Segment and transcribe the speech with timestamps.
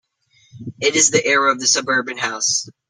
[0.81, 2.67] It is the era of the "suburban house".